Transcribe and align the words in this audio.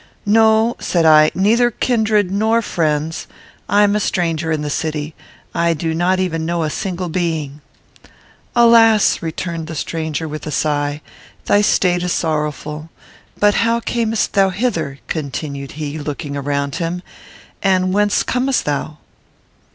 "No," 0.25 0.77
said 0.79 1.05
I; 1.05 1.29
"neither 1.35 1.69
kindred 1.69 2.31
nor 2.31 2.63
friends. 2.63 3.27
I 3.69 3.83
am 3.83 3.95
a 3.95 3.99
stranger 3.99 4.51
in 4.51 4.63
the 4.63 4.69
city. 4.71 5.13
I 5.53 5.75
do 5.75 5.93
not 5.93 6.19
even 6.19 6.43
know 6.43 6.63
a 6.63 6.71
single 6.71 7.07
being." 7.07 7.61
"Alas!" 8.55 9.21
returned 9.21 9.67
the 9.67 9.75
stranger, 9.75 10.27
with 10.27 10.47
a 10.47 10.49
sigh, 10.51 11.03
"thy 11.45 11.61
state 11.61 12.01
is 12.01 12.13
sorrowful. 12.13 12.89
But 13.39 13.53
how 13.61 13.79
camest 13.79 14.33
thou 14.33 14.49
hither?" 14.49 14.97
continued 15.07 15.73
he, 15.73 15.99
looking 15.99 16.35
around 16.35 16.77
him; 16.77 17.03
"and 17.61 17.93
whence 17.93 18.23
comest 18.23 18.65
thou?" 18.65 18.97